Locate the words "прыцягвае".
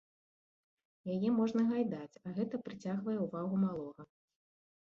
2.65-3.17